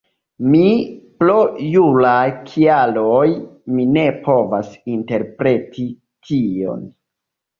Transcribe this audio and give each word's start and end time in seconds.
Mi, 0.51 0.61
pro 1.23 1.33
juraj 1.73 2.29
kialoj 2.47 3.27
mi 3.75 3.85
ne 3.91 4.07
povas 4.29 4.73
interpreti 4.95 5.85
tion 6.31 6.83